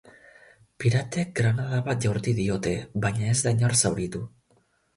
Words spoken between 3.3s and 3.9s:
ez da inor